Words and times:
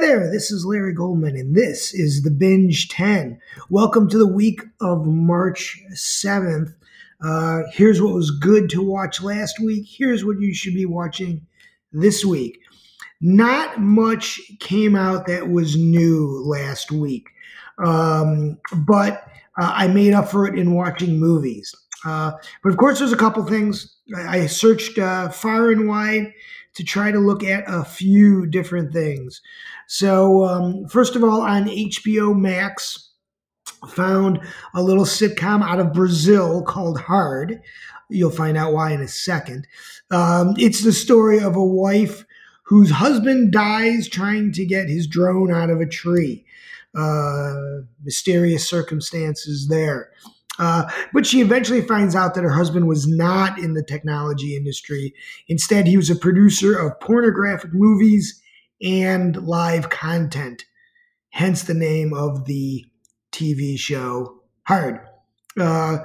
There, 0.00 0.30
this 0.30 0.52
is 0.52 0.64
Larry 0.64 0.94
Goldman, 0.94 1.36
and 1.36 1.56
this 1.56 1.92
is 1.92 2.22
the 2.22 2.30
Binge 2.30 2.88
10. 2.88 3.40
Welcome 3.68 4.08
to 4.10 4.16
the 4.16 4.28
week 4.28 4.62
of 4.80 5.04
March 5.04 5.82
7th. 5.92 6.72
Uh, 7.20 7.62
here's 7.72 8.00
what 8.00 8.14
was 8.14 8.30
good 8.30 8.70
to 8.70 8.82
watch 8.82 9.20
last 9.20 9.58
week. 9.58 9.86
Here's 9.88 10.24
what 10.24 10.38
you 10.38 10.54
should 10.54 10.74
be 10.74 10.86
watching 10.86 11.44
this 11.92 12.24
week. 12.24 12.60
Not 13.20 13.80
much 13.80 14.40
came 14.60 14.94
out 14.94 15.26
that 15.26 15.50
was 15.50 15.76
new 15.76 16.44
last 16.46 16.92
week, 16.92 17.28
um, 17.84 18.56
but 18.86 19.24
uh, 19.60 19.72
I 19.74 19.88
made 19.88 20.14
up 20.14 20.28
for 20.28 20.46
it 20.46 20.56
in 20.56 20.74
watching 20.74 21.18
movies. 21.18 21.74
Uh, 22.06 22.32
but 22.62 22.70
of 22.70 22.76
course, 22.76 23.00
there's 23.00 23.12
a 23.12 23.16
couple 23.16 23.44
things. 23.44 23.96
I, 24.16 24.42
I 24.42 24.46
searched 24.46 24.96
uh, 24.96 25.28
far 25.30 25.72
and 25.72 25.88
wide 25.88 26.32
to 26.78 26.84
try 26.84 27.10
to 27.10 27.18
look 27.18 27.42
at 27.42 27.64
a 27.66 27.84
few 27.84 28.46
different 28.46 28.92
things. 28.92 29.42
So, 29.88 30.44
um, 30.44 30.86
first 30.86 31.16
of 31.16 31.24
all, 31.24 31.40
on 31.40 31.64
HBO 31.64 32.38
Max, 32.38 33.10
found 33.88 34.40
a 34.74 34.82
little 34.82 35.04
sitcom 35.04 35.60
out 35.62 35.80
of 35.80 35.92
Brazil 35.92 36.62
called 36.62 37.00
Hard. 37.00 37.60
You'll 38.08 38.30
find 38.30 38.56
out 38.56 38.72
why 38.72 38.92
in 38.92 39.00
a 39.00 39.08
second. 39.08 39.66
Um, 40.12 40.54
it's 40.56 40.84
the 40.84 40.92
story 40.92 41.40
of 41.40 41.56
a 41.56 41.64
wife 41.64 42.24
whose 42.62 42.90
husband 42.90 43.52
dies 43.52 44.08
trying 44.08 44.52
to 44.52 44.64
get 44.64 44.88
his 44.88 45.08
drone 45.08 45.52
out 45.52 45.70
of 45.70 45.80
a 45.80 45.86
tree. 45.86 46.44
Uh, 46.94 47.54
mysterious 48.04 48.68
circumstances 48.68 49.66
there. 49.66 50.10
Uh, 50.58 50.90
but 51.12 51.24
she 51.26 51.40
eventually 51.40 51.80
finds 51.80 52.16
out 52.16 52.34
that 52.34 52.44
her 52.44 52.50
husband 52.50 52.88
was 52.88 53.06
not 53.06 53.58
in 53.58 53.74
the 53.74 53.82
technology 53.82 54.56
industry. 54.56 55.14
Instead, 55.46 55.86
he 55.86 55.96
was 55.96 56.10
a 56.10 56.16
producer 56.16 56.76
of 56.76 56.98
pornographic 57.00 57.72
movies 57.72 58.42
and 58.82 59.36
live 59.46 59.90
content, 59.90 60.64
hence 61.30 61.62
the 61.62 61.74
name 61.74 62.12
of 62.12 62.46
the 62.46 62.84
TV 63.32 63.78
show 63.78 64.38
Hard. 64.68 65.00
Uh, 65.58 65.96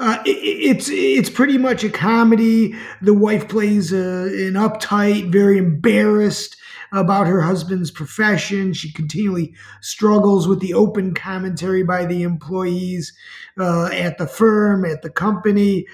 uh, 0.00 0.18
it, 0.26 0.30
it's 0.30 0.88
it's 0.90 1.30
pretty 1.30 1.56
much 1.56 1.84
a 1.84 1.88
comedy. 1.88 2.74
The 3.00 3.14
wife 3.14 3.48
plays 3.48 3.92
a, 3.92 3.96
an 3.96 4.54
uptight, 4.54 5.30
very 5.30 5.56
embarrassed 5.56 6.56
about 6.92 7.26
her 7.26 7.40
husband's 7.40 7.90
profession. 7.90 8.72
She 8.72 8.92
continually 8.92 9.54
struggles 9.80 10.48
with 10.48 10.60
the 10.60 10.74
open 10.74 11.14
commentary 11.14 11.82
by 11.82 12.06
the 12.06 12.22
employees 12.22 13.12
uh, 13.58 13.86
at 13.92 14.18
the 14.18 14.26
firm, 14.26 14.84
at 14.84 15.02
the 15.02 15.10
company. 15.10 15.86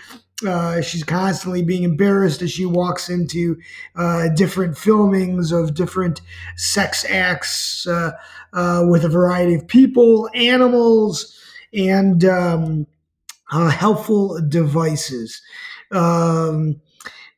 Uh, 0.46 0.80
she's 0.80 1.04
constantly 1.04 1.62
being 1.62 1.84
embarrassed 1.84 2.42
as 2.42 2.50
she 2.50 2.66
walks 2.66 3.08
into 3.08 3.56
uh, 3.96 4.28
different 4.30 4.76
filmings 4.76 5.52
of 5.52 5.74
different 5.74 6.20
sex 6.56 7.04
acts 7.08 7.86
uh, 7.86 8.10
uh 8.52 8.84
with 8.88 9.04
a 9.04 9.08
variety 9.08 9.54
of 9.54 9.66
people, 9.68 10.28
animals, 10.34 11.40
and 11.72 12.24
um, 12.24 12.86
uh, 13.52 13.70
helpful 13.70 14.40
devices. 14.48 15.40
Um, 15.92 16.80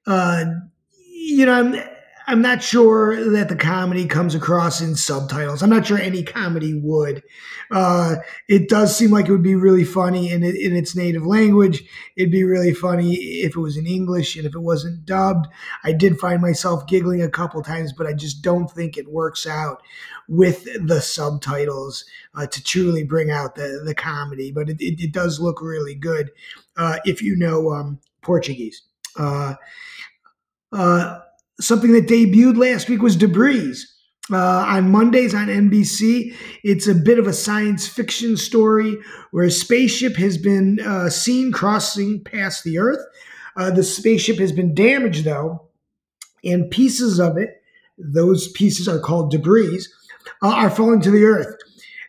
you 0.06 1.44
know, 1.44 1.95
I'm, 2.27 2.42
not 2.42 2.62
sure 2.62 3.30
that 3.30 3.48
the 3.48 3.56
comedy 3.56 4.06
comes 4.06 4.34
across 4.34 4.80
in 4.80 4.94
subtitles. 4.96 5.62
I'm 5.62 5.70
not 5.70 5.86
sure 5.86 5.98
any 5.98 6.22
comedy 6.22 6.74
would. 6.74 7.22
Uh, 7.70 8.16
it 8.48 8.68
does 8.68 8.96
seem 8.96 9.10
like 9.10 9.28
it 9.28 9.33
would 9.33 9.42
be 9.42 9.55
really 9.55 9.84
funny 9.84 10.30
in, 10.30 10.42
in 10.42 10.77
its 10.77 10.94
native 10.94 11.27
language. 11.27 11.84
It'd 12.17 12.33
be 12.33 12.45
really 12.45 12.73
funny 12.73 13.14
if 13.14 13.56
it 13.56 13.61
was 13.61 13.77
in 13.77 13.86
English 13.86 14.36
and 14.36 14.46
if 14.46 14.55
it 14.55 14.61
wasn't 14.61 15.05
dubbed. 15.05 15.46
I 15.84 15.92
did 15.92 16.18
find 16.18 16.40
myself 16.40 16.86
giggling 16.86 17.23
a 17.23 17.30
couple 17.30 17.62
times, 17.62 17.92
but 17.92 18.06
I 18.06 18.12
just 18.12 18.42
don't 18.42 18.70
think 18.70 18.96
it 18.96 19.11
works 19.11 19.46
out 19.46 19.83
with 20.28 20.64
the 20.86 21.01
subtitles 21.01 22.05
uh, 22.34 22.46
to 22.46 22.62
truly 22.62 23.05
bring 23.05 23.30
out 23.30 23.55
the, 23.55 23.83
the 23.84 23.95
comedy. 23.95 24.51
But 24.51 24.68
it, 24.68 24.80
it, 24.80 25.01
it 25.01 25.12
does 25.12 25.40
look 25.40 25.61
really 25.61 25.95
good 25.95 26.30
uh, 26.77 26.98
if 27.05 27.22
you 27.22 27.36
know 27.36 27.70
um, 27.72 28.01
Portuguese. 28.22 28.83
Uh, 29.18 29.55
uh 30.72 31.20
something 31.61 31.92
that 31.92 32.06
debuted 32.06 32.56
last 32.56 32.89
week 32.89 33.02
was 33.02 33.17
Debris. 33.17 33.77
Uh, 34.33 34.64
on 34.67 34.90
Mondays 34.90 35.34
on 35.36 35.46
NBC, 35.46 36.34
it's 36.64 36.89
a 36.89 36.94
bit 36.94 37.20
of 37.20 37.28
a 37.28 37.33
science 37.33 37.86
fiction 37.86 38.36
story 38.36 38.98
where 39.30 39.44
a 39.44 39.50
spaceship 39.52 40.16
has 40.16 40.36
been 40.36 40.80
uh, 40.80 41.08
seen 41.08 41.52
crossing 41.52 42.24
past 42.24 42.64
the 42.64 42.77
Earth. 42.77 42.98
Uh, 43.56 43.70
the 43.70 43.84
spaceship 43.84 44.39
has 44.39 44.50
been 44.50 44.74
damaged, 44.74 45.24
though, 45.24 45.68
and 46.45 46.70
pieces 46.72 47.20
of 47.20 47.36
it, 47.36 47.62
those 47.96 48.48
pieces 48.48 48.89
are 48.89 48.98
called 48.98 49.30
debris, 49.30 49.80
uh, 50.42 50.48
are 50.48 50.70
falling 50.70 51.00
to 51.00 51.11
the 51.11 51.24
Earth. 51.24 51.56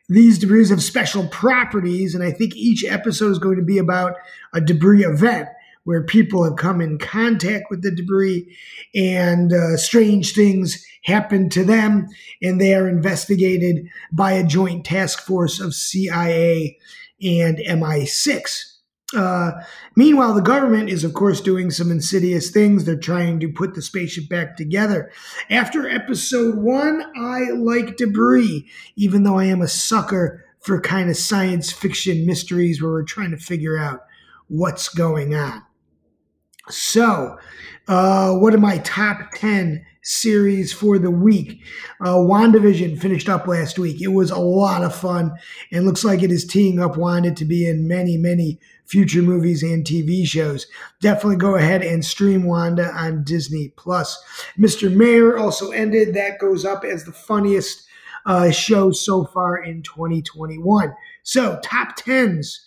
These 0.10 0.40
debris 0.40 0.70
have 0.70 0.82
special 0.82 1.28
properties, 1.28 2.16
and 2.16 2.24
I 2.24 2.32
think 2.32 2.56
each 2.56 2.84
episode 2.84 3.32
is 3.32 3.40
going 3.40 3.58
to 3.58 3.64
be 3.64 3.78
about 3.78 4.16
a 4.54 4.62
debris 4.62 5.04
event 5.04 5.50
where 5.88 6.04
people 6.04 6.44
have 6.44 6.58
come 6.58 6.82
in 6.82 6.98
contact 6.98 7.70
with 7.70 7.82
the 7.82 7.90
debris 7.90 8.46
and 8.94 9.54
uh, 9.54 9.78
strange 9.78 10.34
things 10.36 10.86
happen 11.06 11.48
to 11.48 11.64
them, 11.64 12.06
and 12.42 12.60
they 12.60 12.76
are 12.76 12.90
investigated 12.90 13.88
by 14.12 14.34
a 14.34 14.46
joint 14.46 14.84
task 14.84 15.22
force 15.22 15.62
of 15.62 15.74
CIA 15.74 16.78
and 17.22 17.58
MI6. 17.60 18.80
Uh, 19.16 19.52
meanwhile, 19.96 20.34
the 20.34 20.42
government 20.42 20.90
is, 20.90 21.06
of 21.06 21.14
course, 21.14 21.40
doing 21.40 21.72
some 21.72 21.90
insidious 21.90 22.52
things. 22.52 22.84
They're 22.84 22.98
trying 22.98 23.40
to 23.40 23.48
put 23.48 23.74
the 23.74 23.82
spaceship 23.82 24.28
back 24.28 24.58
together. 24.58 25.10
After 25.50 25.88
episode 25.88 26.58
one, 26.58 27.02
I 27.16 27.52
like 27.52 27.96
debris, 27.96 28.68
even 28.98 29.24
though 29.24 29.40
I 29.40 29.46
am 29.46 29.62
a 29.62 29.70
sucker 29.70 30.44
for 30.60 30.82
kind 30.82 31.10
of 31.10 31.16
science 31.16 31.72
fiction 31.72 32.26
mysteries 32.26 32.82
where 32.82 32.92
we're 32.92 33.04
trying 33.04 33.32
to 33.32 33.38
figure 33.38 33.78
out 33.78 34.02
what's 34.50 34.90
going 34.90 35.34
on. 35.34 35.64
So, 36.70 37.38
uh, 37.88 38.34
what 38.34 38.54
are 38.54 38.60
my 38.60 38.80
top 38.80 39.32
10 39.36 39.86
series 40.04 40.74
for 40.74 41.00
the 41.00 41.12
week? 41.12 41.62
Uh, 42.02 42.16
WandaVision 42.16 43.00
finished 43.00 43.30
up 43.30 43.48
last 43.48 43.80
week. 43.80 44.02
It 44.02 44.10
was 44.10 44.32
a 44.32 44.40
lot 44.40 44.84
of 44.84 44.94
fun 44.94 45.34
and 45.72 45.86
looks 45.86 46.04
like 46.04 46.24
it 46.24 46.32
is 46.32 46.46
teeing 46.46 46.80
up 46.80 46.98
Wanda 46.98 47.32
to 47.34 47.46
be 47.46 47.68
in 47.68 47.88
many, 47.88 48.18
many 48.18 48.60
future 48.86 49.22
movies 49.22 49.64
and 49.64 49.86
TV 49.86 50.26
shows. 50.26 50.68
Definitely 51.02 51.38
go 51.38 51.56
ahead 51.56 51.82
and 51.82 52.04
stream 52.04 52.44
Wanda 52.44 52.92
on 52.94 53.24
Disney 53.24 53.70
Plus. 53.78 54.22
Mr. 54.58 54.94
Mayor 54.94 55.38
also 55.38 55.72
ended. 55.72 56.14
That 56.14 56.40
goes 56.40 56.66
up 56.66 56.84
as 56.84 57.06
the 57.06 57.14
funniest 57.14 57.86
uh, 58.26 58.52
show 58.52 58.92
so 58.92 59.26
far 59.26 59.58
in 59.58 59.84
2021. 59.84 60.94
So, 61.24 61.60
top 61.64 61.98
10s 61.98 62.58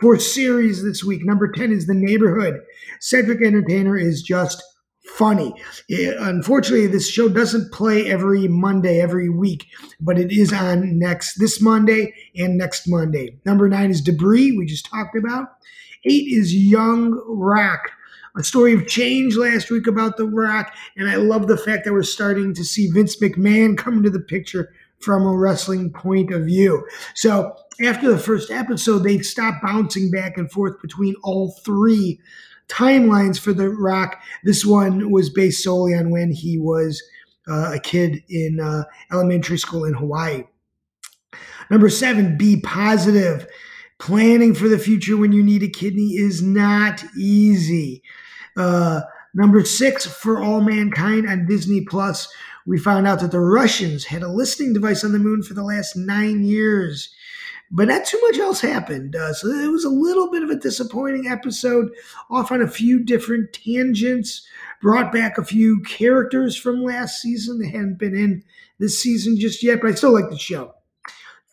for 0.00 0.18
series 0.18 0.82
this 0.82 1.04
week. 1.04 1.24
Number 1.24 1.50
10 1.50 1.72
is 1.72 1.86
The 1.86 1.94
Neighborhood. 1.94 2.60
Cedric 3.00 3.42
Entertainer 3.42 3.96
is 3.96 4.22
just 4.22 4.62
funny. 5.04 5.54
It, 5.88 6.16
unfortunately, 6.18 6.86
this 6.86 7.08
show 7.08 7.28
doesn't 7.28 7.72
play 7.72 8.10
every 8.10 8.48
Monday, 8.48 9.00
every 9.00 9.28
week, 9.28 9.66
but 10.00 10.18
it 10.18 10.32
is 10.32 10.52
on 10.52 10.98
next 10.98 11.38
this 11.38 11.60
Monday 11.60 12.14
and 12.36 12.56
next 12.56 12.88
Monday. 12.88 13.38
Number 13.44 13.68
nine 13.68 13.90
is 13.90 14.00
Debris, 14.00 14.56
we 14.56 14.66
just 14.66 14.86
talked 14.86 15.16
about. 15.16 15.48
Eight 16.04 16.26
is 16.28 16.54
Young 16.54 17.22
Rock. 17.26 17.90
A 18.36 18.42
story 18.42 18.74
of 18.74 18.88
change 18.88 19.36
last 19.36 19.70
week 19.70 19.86
about 19.86 20.16
the 20.16 20.26
Rock, 20.26 20.74
and 20.96 21.08
I 21.08 21.14
love 21.16 21.46
the 21.46 21.56
fact 21.56 21.84
that 21.84 21.92
we're 21.92 22.02
starting 22.02 22.52
to 22.54 22.64
see 22.64 22.90
Vince 22.90 23.16
McMahon 23.20 23.78
come 23.78 23.98
into 23.98 24.10
the 24.10 24.18
picture 24.18 24.72
from 25.04 25.26
a 25.26 25.36
wrestling 25.36 25.92
point 25.92 26.32
of 26.32 26.46
view. 26.46 26.86
So 27.14 27.54
after 27.84 28.10
the 28.10 28.18
first 28.18 28.50
episode, 28.50 29.00
they 29.00 29.18
stopped 29.18 29.62
bouncing 29.62 30.10
back 30.10 30.38
and 30.38 30.50
forth 30.50 30.80
between 30.80 31.14
all 31.22 31.52
three 31.64 32.20
timelines 32.68 33.38
for 33.38 33.52
The 33.52 33.68
Rock. 33.68 34.20
This 34.42 34.64
one 34.64 35.10
was 35.10 35.30
based 35.30 35.62
solely 35.62 35.94
on 35.94 36.10
when 36.10 36.32
he 36.32 36.58
was 36.58 37.02
uh, 37.48 37.72
a 37.74 37.78
kid 37.78 38.22
in 38.28 38.58
uh, 38.60 38.84
elementary 39.12 39.58
school 39.58 39.84
in 39.84 39.94
Hawaii. 39.94 40.44
Number 41.70 41.88
seven, 41.88 42.36
B 42.36 42.60
Positive. 42.60 43.46
Planning 43.98 44.54
for 44.54 44.68
the 44.68 44.78
future 44.78 45.16
when 45.16 45.32
you 45.32 45.42
need 45.42 45.62
a 45.62 45.68
kidney 45.68 46.16
is 46.16 46.42
not 46.42 47.04
easy. 47.16 48.02
Uh, 48.56 49.02
number 49.34 49.64
six, 49.64 50.04
For 50.04 50.42
All 50.42 50.60
Mankind 50.60 51.28
on 51.28 51.46
Disney 51.46 51.82
Plus. 51.82 52.28
We 52.66 52.78
found 52.78 53.06
out 53.06 53.20
that 53.20 53.30
the 53.30 53.40
Russians 53.40 54.04
had 54.04 54.22
a 54.22 54.28
listening 54.28 54.72
device 54.72 55.04
on 55.04 55.12
the 55.12 55.18
moon 55.18 55.42
for 55.42 55.54
the 55.54 55.64
last 55.64 55.96
nine 55.96 56.44
years 56.44 57.14
but 57.70 57.88
not 57.88 58.04
too 58.04 58.20
much 58.22 58.38
else 58.38 58.60
happened. 58.60 59.16
Uh, 59.16 59.32
so 59.32 59.48
it 59.48 59.70
was 59.70 59.84
a 59.84 59.90
little 59.90 60.30
bit 60.30 60.44
of 60.44 60.50
a 60.50 60.56
disappointing 60.56 61.26
episode, 61.26 61.90
off 62.30 62.52
on 62.52 62.62
a 62.62 62.68
few 62.68 63.02
different 63.02 63.52
tangents. 63.52 64.46
Brought 64.80 65.12
back 65.12 65.38
a 65.38 65.44
few 65.44 65.80
characters 65.80 66.56
from 66.56 66.84
last 66.84 67.20
season 67.20 67.58
that 67.58 67.68
hadn't 67.68 67.98
been 67.98 68.14
in 68.14 68.44
this 68.78 68.98
season 68.98 69.38
just 69.38 69.62
yet, 69.62 69.80
but 69.80 69.90
I 69.90 69.94
still 69.94 70.12
like 70.12 70.30
the 70.30 70.38
show. 70.38 70.74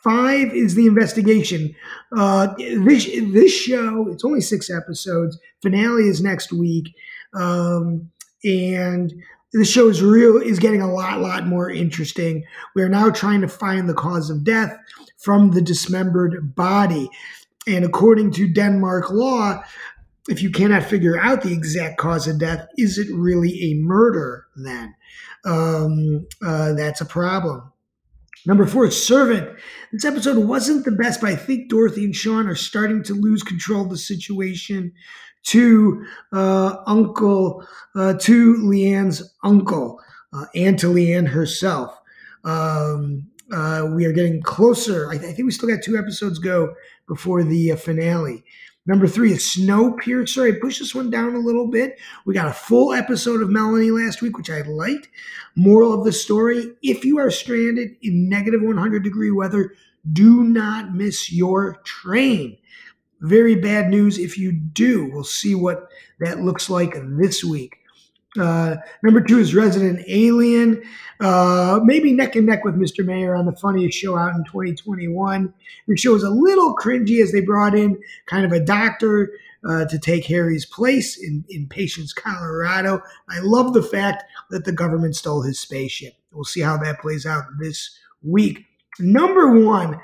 Five 0.03 0.53
is 0.53 0.75
the 0.75 0.87
investigation. 0.87 1.75
Uh, 2.15 2.53
this 2.57 3.05
this 3.05 3.53
show 3.53 4.07
it's 4.09 4.25
only 4.25 4.41
six 4.41 4.69
episodes. 4.69 5.39
Finale 5.61 6.07
is 6.07 6.21
next 6.21 6.51
week, 6.51 6.93
um, 7.33 8.11
and 8.43 9.13
the 9.53 9.65
show 9.65 9.89
is 9.89 10.01
real 10.01 10.37
is 10.37 10.59
getting 10.59 10.81
a 10.81 10.91
lot 10.91 11.19
lot 11.19 11.45
more 11.45 11.69
interesting. 11.69 12.45
We 12.75 12.83
are 12.83 12.89
now 12.89 13.09
trying 13.09 13.41
to 13.41 13.47
find 13.47 13.87
the 13.87 13.93
cause 13.93 14.29
of 14.29 14.43
death 14.43 14.77
from 15.17 15.51
the 15.51 15.61
dismembered 15.61 16.55
body. 16.55 17.09
And 17.67 17.85
according 17.85 18.31
to 18.31 18.47
denmark 18.47 19.11
law 19.11 19.63
if 20.29 20.41
you 20.41 20.51
cannot 20.51 20.83
figure 20.83 21.19
out 21.19 21.41
the 21.41 21.51
exact 21.51 21.97
cause 21.97 22.27
of 22.27 22.39
death 22.39 22.67
is 22.77 22.97
it 22.97 23.07
really 23.13 23.71
a 23.71 23.75
murder 23.75 24.45
then? 24.55 24.95
Um, 25.45 26.27
uh, 26.45 26.73
that's 26.73 27.01
a 27.01 27.05
problem. 27.05 27.71
Number 28.45 28.65
four, 28.65 28.89
Servant. 28.89 29.57
This 29.91 30.05
episode 30.05 30.37
wasn't 30.37 30.85
the 30.85 30.91
best, 30.91 31.21
but 31.21 31.29
I 31.29 31.35
think 31.35 31.69
Dorothy 31.69 32.05
and 32.05 32.15
Sean 32.15 32.47
are 32.47 32.55
starting 32.55 33.03
to 33.03 33.13
lose 33.13 33.43
control 33.43 33.83
of 33.83 33.89
the 33.89 33.97
situation 33.97 34.93
to 35.43 36.05
uh, 36.31 36.77
Uncle, 36.85 37.65
uh, 37.95 38.13
to 38.15 38.55
Leanne's 38.57 39.33
uncle, 39.43 39.99
uh, 40.33 40.45
and 40.55 40.77
Leanne 40.79 41.27
herself. 41.27 41.99
Um, 42.43 43.27
uh, 43.51 43.89
we 43.93 44.05
are 44.05 44.13
getting 44.13 44.41
closer. 44.41 45.09
I, 45.09 45.15
I, 45.15 45.17
think 45.17 45.45
we 45.45 45.51
still 45.51 45.69
got 45.69 45.83
two 45.83 45.97
episodes 45.97 46.39
go 46.39 46.73
before 47.07 47.43
the 47.43 47.73
uh, 47.73 47.75
finale. 47.75 48.43
Number 48.87 49.07
three 49.07 49.33
is 49.33 49.43
Snowpiercer. 49.43 50.51
I 50.51 50.59
pushed 50.59 50.79
this 50.79 50.95
one 50.95 51.11
down 51.11 51.35
a 51.35 51.39
little 51.39 51.67
bit. 51.67 51.99
We 52.25 52.33
got 52.33 52.47
a 52.47 52.53
full 52.53 52.93
episode 52.93 53.41
of 53.41 53.49
Melanie 53.49 53.91
last 53.91 54.21
week, 54.21 54.37
which 54.37 54.49
I 54.49 54.61
liked. 54.61 55.07
Moral 55.55 55.93
of 55.93 56.03
the 56.03 56.11
story 56.11 56.73
if 56.81 57.05
you 57.05 57.19
are 57.19 57.29
stranded 57.29 57.95
in 58.01 58.27
negative 58.27 58.61
100 58.61 59.03
degree 59.03 59.31
weather, 59.31 59.75
do 60.11 60.43
not 60.43 60.95
miss 60.95 61.31
your 61.31 61.79
train. 61.83 62.57
Very 63.21 63.55
bad 63.55 63.89
news 63.89 64.17
if 64.17 64.37
you 64.37 64.51
do. 64.51 65.09
We'll 65.11 65.23
see 65.23 65.55
what 65.55 65.87
that 66.19 66.41
looks 66.41 66.69
like 66.69 66.95
this 67.17 67.43
week. 67.43 67.77
Uh, 68.39 68.77
number 69.03 69.21
two 69.21 69.39
is 69.39 69.53
Resident 69.53 70.03
Alien, 70.07 70.81
uh, 71.19 71.81
maybe 71.83 72.13
neck 72.13 72.35
and 72.37 72.45
neck 72.45 72.63
with 72.63 72.75
Mr. 72.75 73.05
Mayor 73.05 73.35
on 73.35 73.45
the 73.45 73.55
funniest 73.57 73.97
show 73.97 74.17
out 74.17 74.35
in 74.35 74.43
2021. 74.45 75.53
The 75.87 75.97
show 75.97 76.13
was 76.13 76.23
a 76.23 76.29
little 76.29 76.73
cringy 76.75 77.21
as 77.21 77.33
they 77.33 77.41
brought 77.41 77.75
in 77.75 77.99
kind 78.27 78.45
of 78.45 78.53
a 78.53 78.63
doctor 78.63 79.31
uh, 79.67 79.85
to 79.85 79.99
take 79.99 80.25
Harry's 80.25 80.65
place 80.65 81.17
in, 81.21 81.43
in 81.49 81.67
Patience, 81.67 82.13
Colorado. 82.13 83.01
I 83.29 83.39
love 83.41 83.73
the 83.73 83.83
fact 83.83 84.23
that 84.49 84.63
the 84.63 84.71
government 84.71 85.15
stole 85.15 85.41
his 85.41 85.59
spaceship. 85.59 86.13
We'll 86.31 86.45
see 86.45 86.61
how 86.61 86.77
that 86.77 87.01
plays 87.01 87.25
out 87.25 87.43
this 87.59 87.99
week. 88.23 88.65
Number 88.99 89.59
one, 89.59 89.99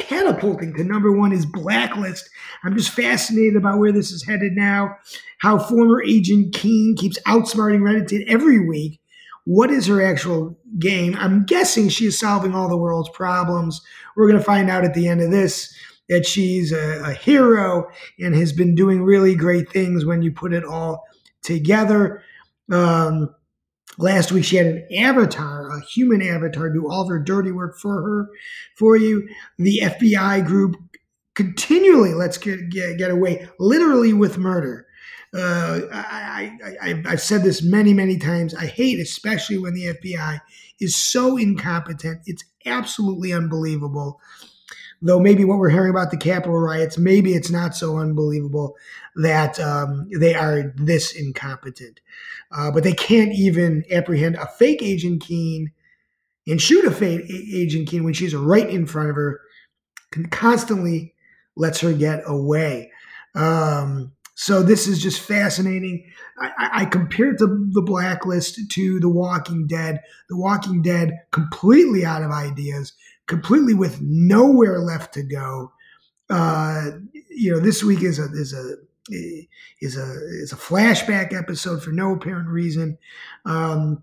catapulting 0.00 0.74
to 0.74 0.84
number 0.84 1.12
one 1.12 1.32
is 1.32 1.46
Blacklist. 1.46 2.28
I'm 2.64 2.76
just 2.76 2.90
fascinated 2.90 3.56
about 3.56 3.78
where 3.78 3.92
this 3.92 4.10
is 4.10 4.24
headed 4.24 4.54
now. 4.54 4.96
How 5.38 5.58
former 5.58 6.02
Agent 6.02 6.54
Keen 6.54 6.96
keeps 6.96 7.18
outsmarting 7.22 7.80
Reddit 7.80 8.24
every 8.26 8.66
week. 8.66 9.00
What 9.44 9.70
is 9.70 9.86
her 9.86 10.04
actual 10.04 10.58
game? 10.78 11.16
I'm 11.18 11.44
guessing 11.44 11.88
she 11.88 12.06
is 12.06 12.18
solving 12.18 12.54
all 12.54 12.68
the 12.68 12.78
world's 12.78 13.10
problems. 13.10 13.82
We're 14.16 14.26
going 14.26 14.38
to 14.38 14.44
find 14.44 14.70
out 14.70 14.84
at 14.84 14.94
the 14.94 15.06
end 15.06 15.20
of 15.20 15.30
this 15.30 15.74
that 16.08 16.26
she's 16.26 16.72
a, 16.72 17.02
a 17.04 17.12
hero 17.12 17.86
and 18.18 18.34
has 18.34 18.52
been 18.52 18.74
doing 18.74 19.02
really 19.02 19.34
great 19.34 19.70
things 19.70 20.04
when 20.04 20.22
you 20.22 20.32
put 20.32 20.52
it 20.52 20.64
all 20.64 21.04
together. 21.42 22.22
Um, 22.72 23.34
Last 23.98 24.32
week 24.32 24.44
she 24.44 24.56
had 24.56 24.66
an 24.66 24.86
avatar, 24.96 25.70
a 25.70 25.80
human 25.80 26.22
avatar, 26.22 26.70
do 26.70 26.90
all 26.90 27.02
of 27.02 27.08
her 27.08 27.18
dirty 27.18 27.52
work 27.52 27.78
for 27.78 28.02
her, 28.02 28.28
for 28.76 28.96
you. 28.96 29.28
The 29.58 29.80
FBI 29.84 30.44
group 30.46 30.76
continually 31.34 32.14
lets 32.14 32.38
get 32.38 32.70
get, 32.70 32.98
get 32.98 33.10
away, 33.10 33.48
literally 33.58 34.12
with 34.12 34.38
murder. 34.38 34.86
Uh, 35.34 35.80
I, 35.92 36.56
I, 36.80 37.02
I, 37.04 37.10
have 37.10 37.20
said 37.20 37.42
this 37.42 37.60
many, 37.60 37.92
many 37.92 38.18
times. 38.18 38.54
I 38.54 38.66
hate, 38.66 39.00
especially 39.00 39.58
when 39.58 39.74
the 39.74 39.86
FBI 39.86 40.40
is 40.80 40.94
so 40.94 41.36
incompetent. 41.36 42.20
It's 42.26 42.44
absolutely 42.64 43.32
unbelievable. 43.32 44.20
Though 45.06 45.20
maybe 45.20 45.44
what 45.44 45.58
we're 45.58 45.68
hearing 45.68 45.90
about 45.90 46.10
the 46.10 46.16
Capitol 46.16 46.58
riots, 46.58 46.96
maybe 46.96 47.34
it's 47.34 47.50
not 47.50 47.76
so 47.76 47.98
unbelievable 47.98 48.74
that 49.16 49.60
um, 49.60 50.08
they 50.18 50.34
are 50.34 50.72
this 50.76 51.14
incompetent. 51.14 52.00
Uh, 52.50 52.70
but 52.70 52.84
they 52.84 52.94
can't 52.94 53.32
even 53.32 53.84
apprehend 53.90 54.36
a 54.36 54.46
fake 54.46 54.82
Agent 54.82 55.20
Keen 55.20 55.72
and 56.46 56.60
shoot 56.60 56.86
a 56.86 56.90
fake 56.90 57.30
Agent 57.30 57.88
Keen 57.88 58.02
when 58.04 58.14
she's 58.14 58.34
right 58.34 58.68
in 58.68 58.86
front 58.86 59.10
of 59.10 59.16
her, 59.16 59.40
constantly 60.30 61.14
lets 61.54 61.80
her 61.80 61.92
get 61.92 62.22
away. 62.26 62.90
Um, 63.34 64.12
so 64.36 64.62
this 64.62 64.86
is 64.88 65.02
just 65.02 65.20
fascinating. 65.20 66.10
I, 66.40 66.70
I 66.72 66.84
compared 66.86 67.38
the, 67.38 67.68
the 67.72 67.82
Blacklist 67.82 68.70
to 68.70 69.00
The 69.00 69.08
Walking 69.08 69.66
Dead. 69.66 70.00
The 70.28 70.36
Walking 70.36 70.82
Dead 70.82 71.20
completely 71.30 72.04
out 72.04 72.22
of 72.22 72.30
ideas, 72.30 72.94
completely 73.26 73.74
with 73.74 74.00
nowhere 74.00 74.78
left 74.80 75.14
to 75.14 75.22
go. 75.22 75.72
Uh, 76.30 76.90
you 77.30 77.52
know, 77.52 77.60
this 77.60 77.82
week 77.82 78.02
is 78.02 78.18
a 78.18 78.24
is 78.32 78.52
a 78.52 78.74
is 79.80 79.96
a 79.96 80.10
is 80.42 80.52
a 80.52 80.56
flashback 80.56 81.32
episode 81.32 81.82
for 81.82 81.90
no 81.90 82.14
apparent 82.14 82.48
reason. 82.48 82.98
Um, 83.44 84.02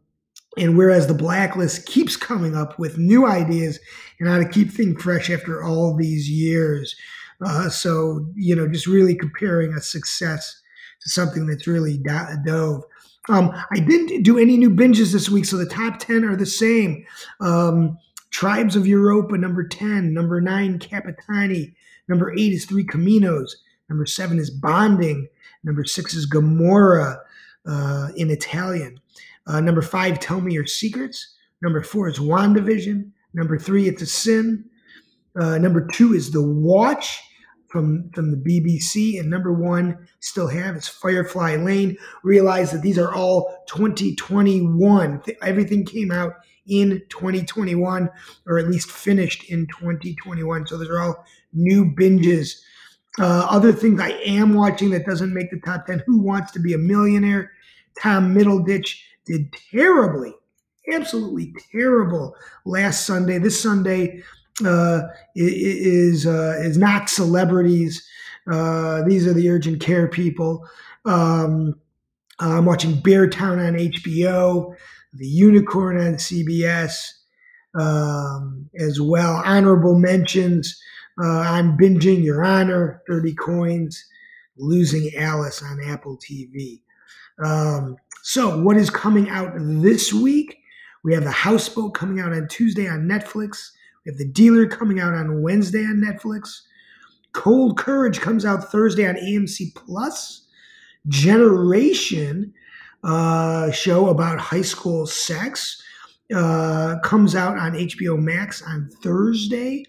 and 0.57 0.77
whereas 0.77 1.07
the 1.07 1.13
blacklist 1.13 1.85
keeps 1.85 2.17
coming 2.17 2.55
up 2.55 2.77
with 2.77 2.97
new 2.97 3.25
ideas 3.25 3.79
and 4.19 4.27
how 4.27 4.37
to 4.37 4.47
keep 4.47 4.69
things 4.69 5.01
fresh 5.01 5.29
after 5.29 5.63
all 5.63 5.95
these 5.95 6.29
years. 6.29 6.95
Uh, 7.43 7.69
so, 7.69 8.27
you 8.35 8.55
know, 8.55 8.67
just 8.67 8.85
really 8.85 9.15
comparing 9.15 9.73
a 9.73 9.81
success 9.81 10.61
to 11.01 11.09
something 11.09 11.47
that's 11.47 11.67
really 11.67 11.97
do- 11.97 12.37
dove. 12.45 12.83
Um, 13.29 13.51
I 13.71 13.79
didn't 13.79 14.23
do 14.23 14.37
any 14.37 14.57
new 14.57 14.69
binges 14.69 15.13
this 15.13 15.29
week, 15.29 15.45
so 15.45 15.57
the 15.57 15.65
top 15.65 15.99
10 15.99 16.25
are 16.25 16.35
the 16.35 16.45
same. 16.45 17.05
Um, 17.39 17.97
Tribes 18.31 18.75
of 18.75 18.87
Europa, 18.87 19.37
number 19.37 19.63
10. 19.67 20.13
Number 20.13 20.41
9, 20.41 20.79
Capitani. 20.79 21.73
Number 22.07 22.33
8 22.33 22.37
is 22.39 22.65
Three 22.65 22.85
Caminos. 22.85 23.51
Number 23.91 24.05
seven 24.05 24.39
is 24.39 24.49
Bonding. 24.49 25.27
Number 25.65 25.83
six 25.83 26.13
is 26.13 26.25
Gomorrah 26.25 27.19
uh, 27.67 28.07
in 28.15 28.31
Italian. 28.31 29.01
Uh, 29.45 29.59
number 29.59 29.81
five, 29.81 30.17
Tell 30.17 30.39
Me 30.39 30.53
Your 30.53 30.65
Secrets. 30.65 31.35
Number 31.61 31.83
four 31.83 32.07
is 32.07 32.17
WandaVision. 32.17 33.11
Number 33.33 33.59
three, 33.59 33.89
It's 33.89 34.01
a 34.01 34.05
Sin. 34.05 34.63
Uh, 35.37 35.57
number 35.57 35.85
two 35.87 36.13
is 36.13 36.31
The 36.31 36.41
Watch 36.41 37.21
from, 37.67 38.09
from 38.13 38.31
the 38.31 38.37
BBC. 38.37 39.19
And 39.19 39.29
number 39.29 39.51
one, 39.51 40.07
still 40.21 40.47
have, 40.47 40.77
is 40.77 40.87
Firefly 40.87 41.57
Lane. 41.57 41.97
Realize 42.23 42.71
that 42.71 42.81
these 42.81 42.97
are 42.97 43.13
all 43.13 43.61
2021. 43.67 45.21
Everything 45.41 45.85
came 45.85 46.11
out 46.11 46.35
in 46.67 47.01
2021, 47.09 48.09
or 48.47 48.59
at 48.59 48.69
least 48.69 48.91
finished 48.91 49.49
in 49.49 49.67
2021. 49.67 50.67
So 50.67 50.77
those 50.77 50.89
are 50.89 51.01
all 51.01 51.25
new 51.53 51.85
binges 51.85 52.61
uh, 53.19 53.45
other 53.49 53.73
things 53.73 53.99
I 53.99 54.11
am 54.25 54.53
watching 54.53 54.91
that 54.91 55.05
doesn't 55.05 55.33
make 55.33 55.51
the 55.51 55.59
top 55.59 55.85
10 55.85 56.03
Who 56.05 56.21
Wants 56.21 56.51
to 56.53 56.59
Be 56.59 56.73
a 56.73 56.77
Millionaire? 56.77 57.51
Tom 58.01 58.33
Middleditch 58.33 58.99
did 59.25 59.53
terribly, 59.71 60.33
absolutely 60.93 61.53
terrible 61.71 62.35
last 62.65 63.05
Sunday. 63.05 63.37
This 63.37 63.61
Sunday 63.61 64.23
uh, 64.65 65.01
is, 65.35 66.25
uh, 66.25 66.55
is 66.59 66.77
not 66.77 67.09
celebrities. 67.09 68.07
Uh, 68.49 69.03
these 69.03 69.27
are 69.27 69.33
the 69.33 69.49
urgent 69.49 69.81
care 69.81 70.07
people. 70.07 70.65
Um, 71.05 71.79
I'm 72.39 72.65
watching 72.65 72.93
Beartown 72.93 73.67
on 73.67 73.73
HBO, 73.73 74.73
The 75.13 75.27
Unicorn 75.27 75.97
on 75.97 76.13
CBS 76.15 77.07
um, 77.79 78.69
as 78.79 78.99
well. 79.01 79.41
Honorable 79.45 79.97
mentions 79.97 80.81
uh, 81.21 81.39
I'm 81.39 81.77
binging 81.77 82.23
Your 82.23 82.43
Honor, 82.43 83.01
30 83.07 83.35
coins, 83.35 84.03
losing 84.57 85.11
Alice 85.17 85.61
on 85.61 85.83
Apple 85.83 86.17
TV. 86.17 86.81
Um, 87.43 87.97
so, 88.23 88.61
what 88.61 88.77
is 88.77 88.89
coming 88.89 89.29
out 89.29 89.53
this 89.57 90.13
week? 90.13 90.57
We 91.03 91.13
have 91.13 91.23
The 91.23 91.31
Houseboat 91.31 91.93
coming 91.95 92.19
out 92.19 92.33
on 92.33 92.47
Tuesday 92.47 92.87
on 92.87 93.07
Netflix. 93.07 93.71
We 94.05 94.11
have 94.11 94.17
The 94.17 94.27
Dealer 94.27 94.67
coming 94.67 94.99
out 94.99 95.13
on 95.13 95.41
Wednesday 95.41 95.83
on 95.83 96.01
Netflix. 96.01 96.61
Cold 97.33 97.77
Courage 97.77 98.19
comes 98.19 98.45
out 98.45 98.71
Thursday 98.71 99.07
on 99.07 99.15
AMC 99.15 99.75
Plus. 99.75 100.47
Generation 101.07 102.53
uh, 103.03 103.71
show 103.71 104.09
about 104.09 104.39
high 104.39 104.61
school 104.61 105.05
sex 105.05 105.81
uh, 106.33 106.97
comes 107.03 107.35
out 107.35 107.57
on 107.57 107.73
HBO 107.73 108.17
Max 108.17 108.61
on 108.61 108.89
Thursday. 109.01 109.85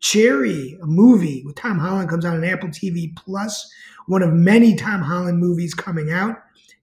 Cherry, 0.00 0.76
a 0.82 0.86
movie 0.86 1.42
with 1.46 1.56
Tom 1.56 1.78
Holland, 1.78 2.10
comes 2.10 2.24
out 2.24 2.36
on 2.36 2.44
Apple 2.44 2.68
TV 2.68 3.14
Plus. 3.16 3.72
One 4.06 4.22
of 4.22 4.32
many 4.32 4.76
Tom 4.76 5.00
Holland 5.00 5.38
movies 5.38 5.72
coming 5.72 6.12
out. 6.12 6.36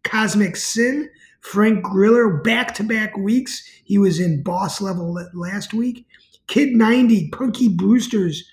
Cosmic 0.03 0.55
Sin, 0.55 1.09
Frank 1.41 1.83
Grillo, 1.83 2.41
back 2.43 2.73
to 2.75 2.83
back 2.83 3.15
weeks. 3.17 3.63
He 3.83 3.97
was 3.97 4.19
in 4.19 4.41
Boss 4.41 4.81
Level 4.81 5.15
last 5.33 5.73
week. 5.73 6.07
Kid 6.47 6.69
90, 6.69 7.29
Punky 7.29 7.69
Brewster's 7.69 8.43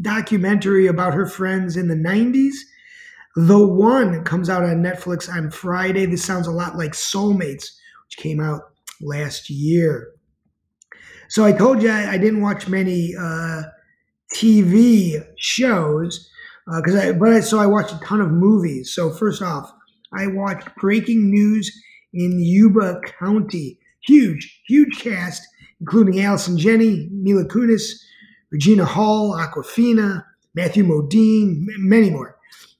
documentary 0.00 0.86
about 0.86 1.14
her 1.14 1.26
friends 1.26 1.76
in 1.76 1.88
the 1.88 1.94
90s. 1.94 2.54
The 3.38 3.64
One 3.64 4.24
comes 4.24 4.50
out 4.50 4.64
on 4.64 4.82
Netflix 4.82 5.32
on 5.32 5.52
Friday. 5.52 6.06
This 6.06 6.24
sounds 6.24 6.48
a 6.48 6.50
lot 6.50 6.74
like 6.74 6.90
Soulmates, 6.90 7.70
which 8.06 8.16
came 8.16 8.40
out 8.40 8.62
last 9.00 9.48
year. 9.48 10.08
So 11.28 11.44
I 11.44 11.52
told 11.52 11.80
you 11.80 11.88
I, 11.88 12.14
I 12.14 12.18
didn't 12.18 12.40
watch 12.40 12.66
many 12.66 13.14
uh, 13.16 13.62
TV 14.34 15.24
shows 15.36 16.28
because 16.66 16.96
uh, 16.96 16.98
I, 16.98 17.12
but 17.12 17.32
I, 17.32 17.38
so 17.38 17.60
I 17.60 17.66
watched 17.66 17.94
a 17.94 18.00
ton 18.00 18.20
of 18.20 18.32
movies. 18.32 18.92
So 18.92 19.12
first 19.12 19.40
off, 19.40 19.72
I 20.12 20.26
watched 20.26 20.74
Breaking 20.74 21.30
News 21.30 21.70
in 22.12 22.40
Yuba 22.40 23.02
County. 23.20 23.78
Huge, 24.00 24.62
huge 24.66 24.98
cast, 24.98 25.46
including 25.80 26.20
Allison 26.20 26.58
Janney, 26.58 27.08
Mila 27.12 27.44
Kunis, 27.44 28.02
Regina 28.50 28.84
Hall, 28.84 29.36
Awkwafina, 29.36 30.24
Matthew 30.56 30.82
Modine, 30.82 31.66
many 31.78 32.10
more. 32.10 32.37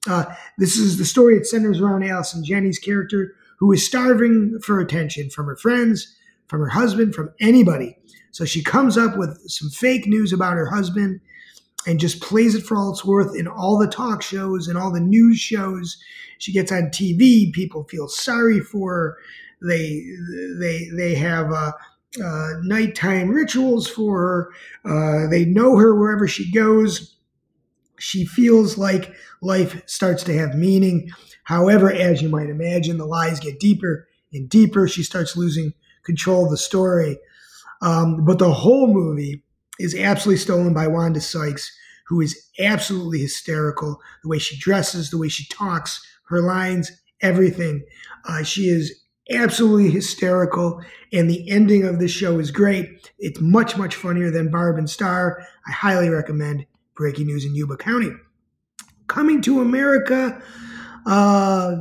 Uh, 0.09 0.25
this 0.57 0.77
is 0.77 0.99
the 0.99 1.05
story. 1.05 1.37
It 1.37 1.47
centers 1.47 1.81
around 1.81 2.05
Allison 2.05 2.45
Janney's 2.45 2.79
character, 2.79 3.35
who 3.59 3.73
is 3.73 3.87
starving 3.87 4.59
for 4.61 4.81
attention 4.81 5.31
from 5.31 5.47
her 5.47 5.57
friends, 5.57 6.17
from 6.47 6.61
her 6.61 6.69
husband, 6.69 7.15
from 7.15 7.31
anybody. 7.41 7.97
So 8.31 8.45
she 8.45 8.63
comes 8.63 8.97
up 8.97 9.17
with 9.17 9.39
some 9.47 9.69
fake 9.71 10.07
news 10.07 10.33
about 10.33 10.55
her 10.55 10.67
husband 10.67 11.21
and 11.87 12.01
just 12.01 12.21
plays 12.21 12.55
it 12.55 12.65
for 12.65 12.77
all 12.77 12.91
it's 12.91 13.05
worth 13.05 13.37
in 13.37 13.47
all 13.47 13.79
the 13.79 13.87
talk 13.87 14.23
shows 14.23 14.69
and 14.69 14.77
all 14.77 14.93
the 14.93 15.01
news 15.01 15.39
shows. 15.39 15.97
She 16.39 16.53
gets 16.53 16.71
on 16.73 16.85
TV. 16.85 17.53
People 17.53 17.85
feel 17.85 18.09
sorry 18.09 18.61
for 18.61 18.93
her. 18.93 19.19
They 19.61 20.05
they 20.59 20.89
they 20.97 21.15
have 21.15 21.51
uh, 21.51 21.73
uh, 22.23 22.51
nighttime 22.63 23.31
rituals 23.31 23.89
for 23.89 24.19
her. 24.21 24.51
Uh, 24.85 25.29
they 25.29 25.45
know 25.45 25.77
her 25.77 25.95
wherever 25.95 26.29
she 26.29 26.51
goes. 26.53 27.17
She 27.99 28.25
feels 28.25 28.79
like 28.79 29.15
life 29.41 29.83
starts 29.87 30.23
to 30.25 30.37
have 30.37 30.55
meaning. 30.55 31.11
However, 31.45 31.91
as 31.93 32.23
you 32.23 32.29
might 32.29 32.51
imagine, 32.51 32.99
the 32.99 33.07
lies 33.07 33.41
get 33.41 33.61
deeper 33.61 34.07
and 34.33 34.49
deeper. 34.49 34.89
She 34.89 35.03
starts 35.03 35.37
losing 35.37 35.73
control 36.05 36.45
of 36.45 36.51
the 36.51 36.57
story. 36.57 37.19
Um, 37.83 38.25
but 38.25 38.39
the 38.39 38.53
whole 38.53 38.93
movie 38.93 39.43
is 39.79 39.95
absolutely 39.95 40.39
stolen 40.39 40.75
by 40.75 40.87
Wanda 40.87 41.21
Sykes, 41.21 41.71
who 42.09 42.21
is 42.21 42.49
absolutely 42.59 43.21
hysterical. 43.21 44.01
The 44.23 44.29
way 44.29 44.39
she 44.39 44.59
dresses, 44.59 45.11
the 45.11 45.19
way 45.19 45.29
she 45.29 45.47
talks, 45.47 46.05
her 46.29 46.41
lines, 46.41 46.91
everything. 47.21 47.85
Uh, 48.25 48.43
she 48.43 48.69
is 48.69 49.01
absolutely 49.31 49.91
hysterical, 49.91 50.83
and 51.13 51.29
the 51.29 51.49
ending 51.51 51.85
of 51.85 51.99
this 51.99 52.11
show 52.11 52.39
is 52.39 52.51
great. 52.51 53.11
It's 53.19 53.41
much, 53.41 53.77
much 53.77 53.95
funnier 53.95 54.31
than 54.31 54.51
Barb 54.51 54.79
and 54.79 54.89
Star. 54.89 55.47
I 55.67 55.73
highly 55.73 56.09
recommend 56.09 56.67
Breaking 56.99 57.29
News 57.29 57.47
in 57.47 57.55
Yuba 57.55 57.79
County. 57.79 58.11
Coming 59.07 59.41
to 59.43 59.63
America, 59.63 60.43
uh, 61.07 61.77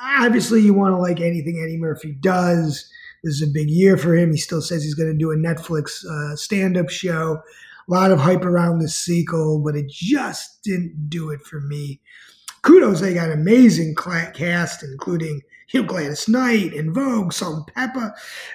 obviously 0.00 0.62
you 0.62 0.72
want 0.72 0.94
to 0.94 0.98
like 0.98 1.20
anything 1.20 1.60
Eddie 1.62 1.76
Murphy 1.76 2.16
does. 2.20 2.88
This 3.22 3.34
is 3.34 3.42
a 3.42 3.52
big 3.52 3.68
year 3.68 3.96
for 3.96 4.16
him. 4.16 4.30
He 4.30 4.38
still 4.38 4.62
says 4.62 4.82
he's 4.82 4.94
going 4.94 5.10
to 5.10 5.18
do 5.18 5.32
a 5.32 5.36
Netflix 5.36 6.04
uh, 6.06 6.36
stand 6.36 6.78
up 6.78 6.88
show. 6.88 7.42
A 7.88 7.92
lot 7.92 8.10
of 8.10 8.20
hype 8.20 8.44
around 8.44 8.78
the 8.78 8.88
sequel, 8.88 9.60
but 9.62 9.76
it 9.76 9.90
just 9.90 10.62
didn't 10.62 11.10
do 11.10 11.30
it 11.30 11.42
for 11.42 11.60
me. 11.60 12.00
Kudos, 12.62 13.00
they 13.00 13.12
got 13.12 13.30
an 13.30 13.40
amazing 13.40 13.94
cast, 13.96 14.84
including 14.84 15.42
you 15.72 15.82
know, 15.82 15.86
Gladys 15.86 16.28
Knight 16.28 16.72
En 16.74 16.92
Vogue, 16.92 17.32
Salt-N-Pepa. 17.32 18.10
Uh, 18.10 18.12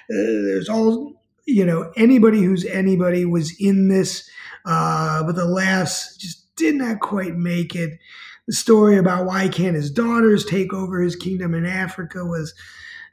there's 0.08 0.68
all, 0.68 1.17
you 1.48 1.64
know, 1.64 1.90
anybody 1.96 2.42
who's 2.42 2.66
anybody 2.66 3.24
was 3.24 3.58
in 3.58 3.88
this, 3.88 4.28
uh, 4.66 5.22
but 5.24 5.34
the 5.34 5.46
laughs 5.46 6.14
just 6.18 6.54
did 6.56 6.74
not 6.74 7.00
quite 7.00 7.36
make 7.36 7.74
it. 7.74 7.98
The 8.46 8.52
story 8.52 8.98
about 8.98 9.24
why 9.24 9.48
can't 9.48 9.74
his 9.74 9.90
daughters 9.90 10.44
take 10.44 10.74
over 10.74 11.00
his 11.00 11.16
kingdom 11.16 11.54
in 11.54 11.64
Africa 11.64 12.22
was 12.24 12.52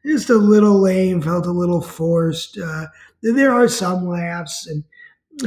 just 0.06 0.30
a 0.30 0.36
little 0.36 0.82
lame, 0.82 1.22
felt 1.22 1.46
a 1.46 1.52
little 1.52 1.80
forced. 1.80 2.58
Uh, 2.58 2.88
there 3.22 3.54
are 3.54 3.70
some 3.70 4.06
laughs, 4.06 4.68
and, 4.68 4.84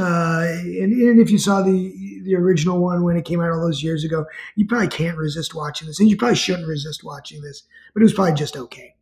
uh, 0.00 0.46
and 0.46 0.92
and 0.92 1.20
if 1.20 1.30
you 1.30 1.38
saw 1.38 1.60
the 1.60 2.22
the 2.24 2.36
original 2.36 2.78
one 2.78 3.04
when 3.04 3.18
it 3.18 3.26
came 3.26 3.42
out 3.42 3.52
all 3.52 3.60
those 3.60 3.82
years 3.82 4.02
ago, 4.02 4.24
you 4.56 4.66
probably 4.66 4.88
can't 4.88 5.18
resist 5.18 5.54
watching 5.54 5.88
this, 5.88 6.00
and 6.00 6.08
you 6.08 6.16
probably 6.16 6.36
shouldn't 6.36 6.66
resist 6.66 7.04
watching 7.04 7.42
this. 7.42 7.64
But 7.92 8.00
it 8.00 8.04
was 8.04 8.14
probably 8.14 8.34
just 8.34 8.56
okay. 8.56 8.94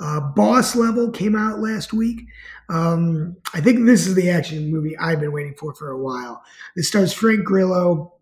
Uh, 0.00 0.20
Boss 0.20 0.74
Level 0.74 1.10
came 1.10 1.36
out 1.36 1.60
last 1.60 1.92
week. 1.92 2.26
Um, 2.68 3.36
I 3.54 3.60
think 3.60 3.84
this 3.86 4.06
is 4.06 4.14
the 4.14 4.30
action 4.30 4.70
movie 4.70 4.96
I've 4.98 5.20
been 5.20 5.32
waiting 5.32 5.54
for 5.58 5.74
for 5.74 5.90
a 5.90 5.98
while. 5.98 6.42
It 6.76 6.82
stars 6.84 7.12
Frank 7.12 7.44
Grillo. 7.44 8.14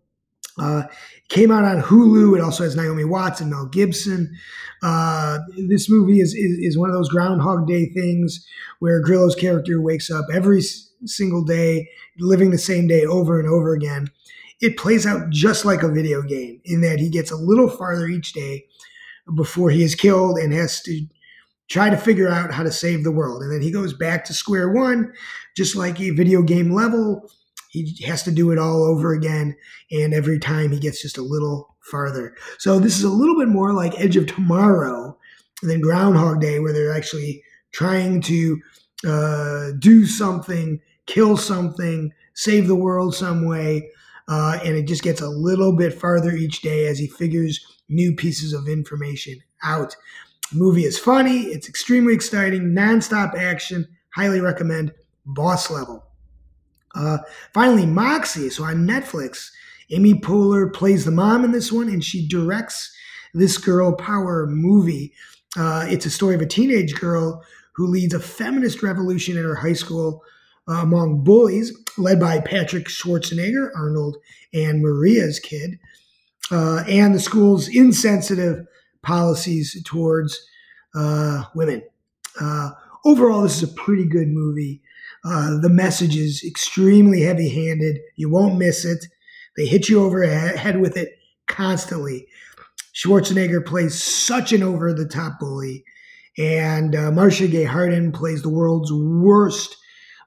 Uh, 0.59 0.83
came 1.29 1.49
out 1.49 1.63
on 1.63 1.81
Hulu. 1.81 2.37
It 2.37 2.41
also 2.41 2.63
has 2.63 2.75
Naomi 2.75 3.05
Watts 3.05 3.39
and 3.41 3.49
Mel 3.49 3.65
Gibson. 3.67 4.35
Uh, 4.83 5.39
this 5.57 5.89
movie 5.89 6.19
is, 6.19 6.33
is, 6.33 6.57
is 6.59 6.77
one 6.77 6.89
of 6.89 6.95
those 6.95 7.09
Groundhog 7.09 7.67
Day 7.67 7.85
things 7.87 8.45
where 8.79 9.01
Grillo's 9.01 9.35
character 9.35 9.79
wakes 9.81 10.11
up 10.11 10.25
every 10.31 10.59
s- 10.59 10.91
single 11.05 11.43
day, 11.43 11.89
living 12.19 12.51
the 12.51 12.57
same 12.57 12.85
day 12.85 13.05
over 13.05 13.39
and 13.39 13.47
over 13.47 13.73
again. 13.73 14.09
It 14.59 14.77
plays 14.77 15.07
out 15.07 15.29
just 15.29 15.65
like 15.65 15.83
a 15.83 15.91
video 15.91 16.21
game 16.21 16.61
in 16.65 16.81
that 16.81 16.99
he 16.99 17.09
gets 17.09 17.31
a 17.31 17.37
little 17.37 17.69
farther 17.69 18.07
each 18.07 18.33
day 18.33 18.65
before 19.35 19.69
he 19.69 19.83
is 19.83 19.95
killed 19.95 20.37
and 20.37 20.53
has 20.53 20.81
to 20.83 21.05
try 21.71 21.89
to 21.89 21.97
figure 21.97 22.29
out 22.29 22.51
how 22.51 22.63
to 22.63 22.71
save 22.71 23.03
the 23.03 23.11
world. 23.11 23.41
And 23.41 23.51
then 23.51 23.61
he 23.61 23.71
goes 23.71 23.93
back 23.93 24.25
to 24.25 24.33
square 24.33 24.71
one, 24.71 25.13
just 25.55 25.75
like 25.75 25.99
a 25.99 26.11
video 26.11 26.41
game 26.41 26.71
level 26.71 27.29
he 27.71 27.97
has 28.05 28.21
to 28.23 28.31
do 28.31 28.51
it 28.51 28.59
all 28.59 28.83
over 28.83 29.13
again. 29.13 29.55
And 29.91 30.13
every 30.13 30.39
time 30.39 30.71
he 30.71 30.79
gets 30.79 31.01
just 31.01 31.17
a 31.17 31.23
little 31.23 31.75
farther. 31.79 32.35
So 32.59 32.79
this 32.79 32.97
is 32.97 33.03
a 33.03 33.09
little 33.09 33.37
bit 33.39 33.47
more 33.47 33.73
like 33.73 33.99
Edge 33.99 34.17
of 34.17 34.27
Tomorrow 34.27 35.17
than 35.63 35.79
Groundhog 35.79 36.41
Day, 36.41 36.59
where 36.59 36.73
they're 36.73 36.95
actually 36.95 37.41
trying 37.71 38.21
to 38.23 38.61
uh, 39.07 39.69
do 39.79 40.05
something, 40.05 40.81
kill 41.05 41.37
something, 41.37 42.11
save 42.33 42.67
the 42.67 42.75
world 42.75 43.15
some 43.15 43.47
way. 43.47 43.89
Uh, 44.27 44.59
and 44.63 44.75
it 44.75 44.85
just 44.85 45.03
gets 45.03 45.21
a 45.21 45.29
little 45.29 45.71
bit 45.75 45.93
farther 45.93 46.31
each 46.31 46.61
day 46.61 46.87
as 46.87 46.99
he 46.99 47.07
figures 47.07 47.65
new 47.87 48.13
pieces 48.13 48.51
of 48.53 48.67
information 48.67 49.41
out. 49.63 49.95
The 50.51 50.57
movie 50.57 50.83
is 50.83 50.99
funny, 50.99 51.43
it's 51.43 51.69
extremely 51.69 52.13
exciting, 52.13 52.73
nonstop 52.73 53.35
action. 53.35 53.87
Highly 54.15 54.41
recommend 54.41 54.93
Boss 55.25 55.71
Level. 55.71 56.05
Uh, 56.93 57.19
finally, 57.53 57.85
Moxie. 57.85 58.49
So 58.49 58.65
on 58.65 58.85
Netflix, 58.85 59.49
Amy 59.89 60.13
Poehler 60.13 60.73
plays 60.73 61.05
the 61.05 61.11
mom 61.11 61.45
in 61.45 61.51
this 61.51 61.71
one, 61.71 61.87
and 61.87 62.03
she 62.03 62.27
directs 62.27 62.93
this 63.33 63.57
girl 63.57 63.93
power 63.93 64.45
movie. 64.47 65.13
Uh, 65.57 65.85
it's 65.87 66.05
a 66.05 66.09
story 66.09 66.35
of 66.35 66.41
a 66.41 66.45
teenage 66.45 66.95
girl 66.95 67.43
who 67.75 67.87
leads 67.87 68.13
a 68.13 68.19
feminist 68.19 68.83
revolution 68.83 69.37
in 69.37 69.43
her 69.43 69.55
high 69.55 69.73
school 69.73 70.21
uh, 70.67 70.73
among 70.73 71.23
bullies, 71.23 71.73
led 71.97 72.19
by 72.19 72.39
Patrick 72.39 72.87
Schwarzenegger, 72.87 73.69
Arnold, 73.75 74.17
and 74.53 74.81
Maria's 74.81 75.39
kid, 75.39 75.79
uh, 76.51 76.83
and 76.87 77.15
the 77.15 77.19
school's 77.19 77.69
insensitive 77.69 78.65
policies 79.03 79.81
towards 79.83 80.39
uh, 80.95 81.43
women. 81.55 81.83
Uh, 82.39 82.71
overall, 83.05 83.43
this 83.43 83.61
is 83.61 83.69
a 83.69 83.73
pretty 83.73 84.05
good 84.05 84.27
movie. 84.27 84.81
Uh, 85.23 85.59
the 85.59 85.69
message 85.69 86.15
is 86.15 86.43
extremely 86.43 87.21
heavy 87.21 87.49
handed. 87.49 87.99
You 88.15 88.29
won't 88.29 88.57
miss 88.57 88.85
it. 88.85 89.05
They 89.57 89.65
hit 89.65 89.89
you 89.89 90.03
over 90.03 90.25
the 90.25 90.57
head 90.57 90.79
with 90.79 90.97
it 90.97 91.09
constantly. 91.47 92.27
Schwarzenegger 92.93 93.65
plays 93.65 94.01
such 94.01 94.51
an 94.51 94.63
over 94.63 94.93
the 94.93 95.05
top 95.05 95.39
bully, 95.39 95.85
and 96.37 96.95
uh, 96.95 97.11
Marcia 97.11 97.47
Gay 97.47 97.63
Harden 97.63 98.11
plays 98.11 98.41
the 98.41 98.49
world's 98.49 98.91
worst 98.91 99.77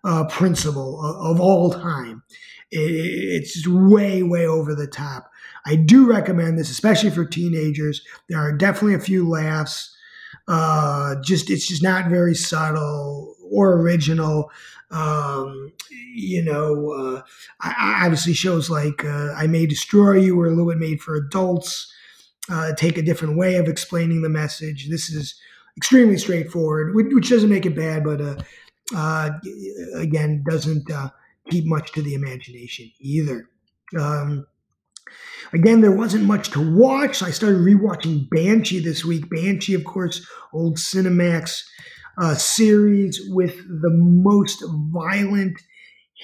uh, 0.04 0.25
principal 0.25 1.02
of, 1.02 1.37
of, 1.37 1.40
all 1.40 1.73
time. 1.73 2.23
It, 2.71 2.78
it's 2.78 3.66
way, 3.66 4.23
way 4.23 4.47
over 4.47 4.75
the 4.75 4.87
top. 4.87 5.31
I 5.66 5.76
do 5.76 6.06
recommend 6.06 6.59
this, 6.59 6.71
especially 6.71 7.11
for 7.11 7.25
teenagers. 7.25 8.02
There 8.28 8.38
are 8.38 8.52
definitely 8.52 8.94
a 8.94 9.00
few 9.00 9.28
laughs. 9.28 9.94
Uh, 10.47 11.16
just 11.23 11.49
it's 11.49 11.66
just 11.66 11.83
not 11.83 12.11
very 12.11 12.35
subtle 12.35 13.35
or 13.50 13.80
original. 13.80 14.50
Um, 14.90 15.73
you 16.14 16.44
know, 16.44 16.92
uh, 16.92 17.23
obviously 17.80 18.35
shows 18.35 18.68
like 18.68 19.04
uh, 19.04 19.33
I 19.33 19.47
May 19.47 19.66
Destroy 19.66 20.18
You 20.18 20.37
were 20.37 20.47
a 20.47 20.50
little 20.50 20.68
bit 20.68 20.78
made 20.78 21.00
for 21.00 21.16
adults, 21.16 21.92
uh, 22.50 22.75
take 22.75 22.99
a 22.99 23.02
different 23.02 23.37
way 23.37 23.56
of 23.56 23.68
explaining 23.68 24.23
the 24.23 24.28
message. 24.28 24.88
This 24.90 25.09
is 25.11 25.35
extremely 25.76 26.18
straightforward, 26.18 26.94
which 26.94 27.30
doesn't 27.30 27.50
make 27.50 27.66
it 27.66 27.75
bad, 27.75 28.04
but 28.04 28.21
uh, 28.21 28.37
uh, 28.94 29.30
again, 29.94 30.44
doesn't 30.49 30.88
keep 31.50 31.64
much 31.64 31.92
to 31.92 32.02
the 32.02 32.14
imagination 32.14 32.90
either. 33.00 33.49
Um, 33.99 34.47
again, 35.53 35.81
there 35.81 35.93
wasn't 35.93 36.25
much 36.25 36.51
to 36.51 36.77
watch. 36.77 37.23
I 37.23 37.31
started 37.31 37.61
rewatching 37.61 38.29
Banshee 38.31 38.81
this 38.81 39.05
week. 39.05 39.31
Banshee, 39.31 39.75
of 39.75 39.85
course, 39.85 40.27
old 40.53 40.77
Cinemax 40.77 41.63
uh, 42.19 42.35
series 42.35 43.21
with 43.29 43.57
the 43.83 43.91
most 43.91 44.63
violent 44.93 45.61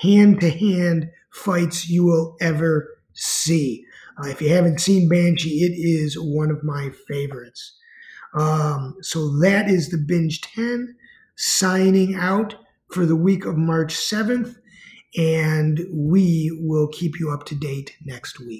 hand 0.03 0.41
to 0.41 0.51
hand 0.51 1.11
fights 1.33 1.89
you 1.89 2.05
will 2.05 2.37
ever 2.41 2.89
see. 3.15 3.85
Uh, 4.19 4.29
if 4.29 4.41
you 4.41 4.51
haven't 4.51 4.81
seen 4.81 5.09
Banshee, 5.09 5.65
it 5.65 5.73
is 5.79 6.17
one 6.19 6.51
of 6.51 6.63
my 6.63 6.91
favorites. 7.09 7.77
Um, 8.35 8.97
so 9.03 9.39
that 9.41 9.69
is 9.69 9.89
the 9.89 9.99
binge 9.99 10.41
10. 10.43 10.97
signing 11.37 12.15
out 12.15 12.55
for 12.93 13.07
the 13.07 13.17
week 13.17 13.47
of 13.47 13.57
March 13.57 13.95
7th, 13.95 14.57
and 15.17 15.81
we 15.93 16.51
will 16.61 16.89
keep 16.89 17.19
you 17.19 17.31
up 17.31 17.47
to 17.47 17.55
date 17.55 17.97
next 18.05 18.39
week. 18.39 18.59